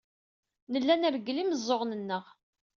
Nella 0.71 0.95
nreggel 0.95 1.37
imeẓẓuɣen-nneɣ. 1.41 2.23